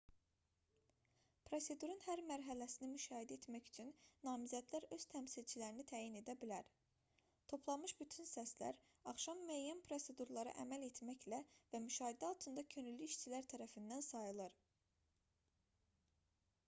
[1.47, 3.89] prosedurun hər mərhələsini müşahidə etmək üçün
[4.27, 6.71] namizədlər öz təmsilçilərini təyin edə bilər
[7.53, 8.79] toplanmış bütün səslər
[9.13, 11.41] axşam müəyyən prosedurlara əməl etməklə
[11.75, 14.57] və müşahidə altında könüllü işçilər tərəfindən sayılır